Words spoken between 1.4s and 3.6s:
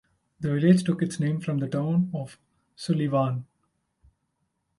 from the Town of Sullivan.